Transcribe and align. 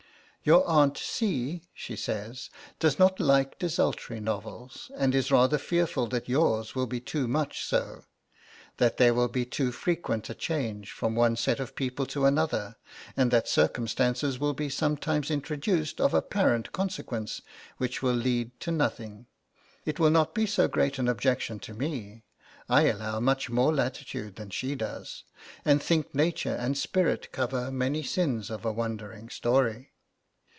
'Your 0.43 0.65
aunt 0.65 0.97
C.,' 0.97 1.69
she 1.71 1.95
says, 1.95 2.49
'does 2.79 2.97
not 2.97 3.19
like 3.19 3.59
desultory 3.59 4.19
novels, 4.19 4.89
and 4.97 5.13
is 5.13 5.29
rather 5.31 5.59
fearful 5.59 6.07
that 6.07 6.27
yours 6.27 6.73
will 6.73 6.87
be 6.87 6.99
too 6.99 7.27
much 7.27 7.63
so 7.63 8.05
that 8.77 8.97
there 8.97 9.13
will 9.13 9.27
be 9.27 9.45
too 9.45 9.71
frequent 9.71 10.31
a 10.31 10.33
change 10.33 10.91
from 10.91 11.13
one 11.13 11.35
set 11.35 11.59
of 11.59 11.75
people 11.75 12.07
to 12.07 12.25
another, 12.25 12.75
and 13.15 13.29
that 13.29 13.47
circumstances 13.47 14.39
will 14.39 14.55
be 14.55 14.67
sometimes 14.67 15.29
introduced 15.29 16.01
of 16.01 16.11
apparent 16.11 16.71
consequence, 16.71 17.43
which 17.77 18.01
will 18.01 18.15
lead 18.15 18.49
to 18.61 18.71
nothing. 18.71 19.27
It 19.85 19.99
will 19.99 20.09
not 20.09 20.33
be 20.33 20.47
so 20.47 20.67
great 20.67 20.97
an 20.97 21.07
objection 21.07 21.59
to 21.59 21.75
me. 21.75 22.23
I 22.67 22.85
allow 22.87 23.19
much 23.19 23.51
more 23.51 23.71
latitude 23.71 24.37
than 24.37 24.49
she 24.49 24.73
does, 24.73 25.23
and 25.63 25.83
think 25.83 26.15
nature 26.15 26.55
and 26.55 26.75
spirit 26.75 27.31
cover 27.31 27.69
many 27.71 28.01
sins 28.01 28.49
of 28.49 28.65
a 28.65 28.71
wandering 28.73 29.29
story....' 29.29 29.89